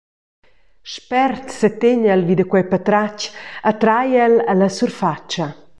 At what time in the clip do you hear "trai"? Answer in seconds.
3.81-4.09